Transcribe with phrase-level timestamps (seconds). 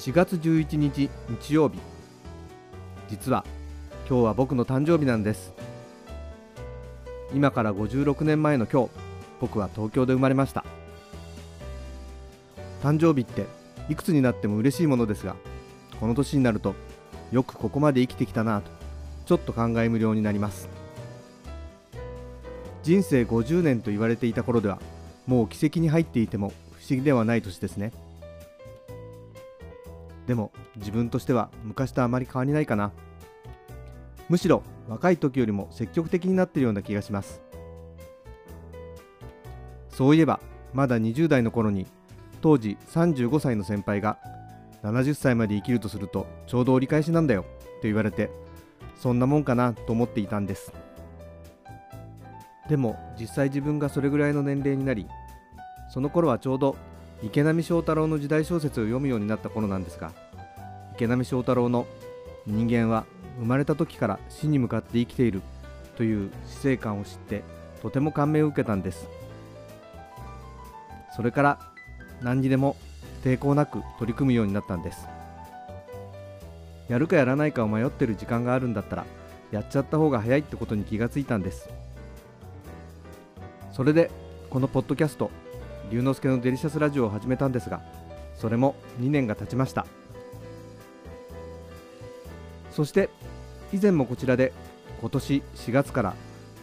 [0.00, 1.78] 4月11日日曜日。
[3.10, 3.44] 実は
[4.08, 5.52] 今日は僕の誕生日なんです。
[7.34, 8.90] 今から56年前の今日
[9.42, 10.64] 僕は東京で生まれました。
[12.82, 13.44] 誕生日って
[13.90, 15.36] いくつになっても嬉しいものですが
[16.00, 16.74] この年になると
[17.30, 18.70] よくここまで生きてきたなと
[19.26, 20.70] ちょっと考え無料になります。
[22.82, 24.80] 人生50年と言われていた頃では
[25.26, 27.92] もう奇跡に入っていても不思議ではない年ですね。
[30.30, 32.92] でも自分としては昔とあまり変わりないかな。
[34.28, 37.42] むしろ若い時よりも積極的になっているような気がします。
[39.88, 40.38] そういえば
[40.72, 41.84] まだ20代の頃に
[42.42, 44.18] 当時35歳の先輩が
[44.84, 47.48] 70歳まで生きるとするとちょうど折り返しなんだよと
[47.88, 48.30] 言われて
[48.94, 50.72] そんなもんかなと思っていたんです。
[52.68, 55.08] でも実際自分がそれぐらいの年齢になり
[55.88, 56.76] その頃はちょうど
[57.22, 60.12] 池波正太郎の時代小説を読むようになった頃なんですが
[60.94, 61.86] 池波正太郎の
[62.46, 63.04] 「人間は
[63.38, 65.42] 生まれた時から死に向かって生きている」
[65.96, 67.42] という死生観を知って
[67.82, 69.08] とても感銘を受けたんです。
[71.14, 71.58] それから
[72.22, 72.76] 何にでも
[73.22, 75.06] 抵抗なく取り組むようになったんです。
[76.88, 79.06] やるかやらないかを迷ってる時間があるんだったら
[79.50, 81.68] やっちゃった方が早いってことに気がついたんです。
[83.72, 84.10] それで
[84.48, 85.30] このポッドキャスト
[85.90, 87.82] 龍之介のデリシャスラジオを始めたんですが
[88.36, 89.86] それも2年が経ちました。
[92.70, 93.10] そして
[93.72, 94.52] 以前もこちらで
[95.00, 96.14] 今年4月から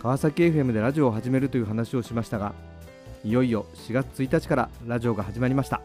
[0.02, 2.54] 川崎 FM でラジオを始めるという話をしましたが
[3.24, 5.82] いよいよ4月1日からラジオが始まりました。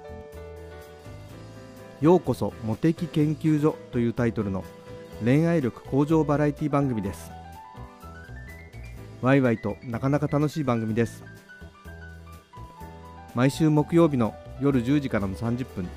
[2.01, 4.65] ようこそモテキ研究所というタイトルの
[5.25, 7.31] 恋愛力向上バラエティ番組です。
[9.21, 11.23] ワイワイとなかなか楽しい番組です。
[13.35, 15.89] 毎週木曜日の夜10時からの30分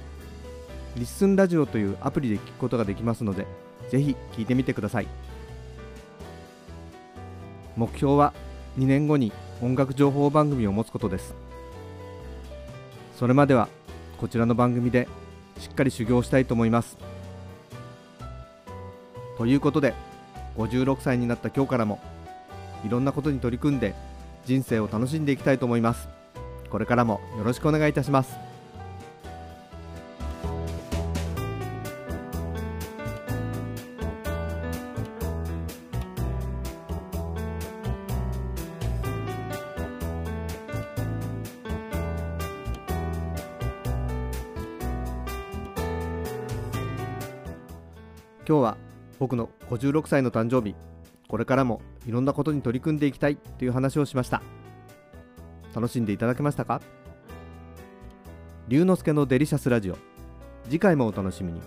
[0.96, 3.46] リッスンラジオというアプリで聞くことができますので
[3.90, 5.08] ぜひ聞いてみてください。
[7.76, 8.34] 目標は
[8.78, 11.36] 2年後に音楽情報番組を持つことです。
[13.18, 13.68] それまでは
[14.18, 15.10] こちらの番組で
[15.60, 16.98] しっかり修行したいと思います。
[19.38, 19.94] ということで
[20.56, 22.00] 56歳になった今日からも
[22.86, 23.94] いろんなことに取り組んで
[24.46, 26.15] 人生を楽しんでいきたいと思います。
[26.76, 28.36] これからもよろしくお願いいたします。
[48.46, 48.78] 今日は
[49.18, 50.76] 僕の56歳の誕生日。
[51.30, 54.42] これからもいろんなことに取り組んでいきたいという話をしました。
[55.76, 56.82] 楽しんでいただけましたか？
[58.70, 59.98] 龍之介のデリシャスラジオ。
[60.64, 61.62] 次回もお楽しみに。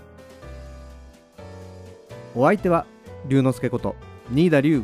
[2.35, 2.87] お相手は
[3.29, 3.95] 龍之介こと
[4.31, 4.83] 新田龍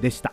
[0.00, 0.32] でした。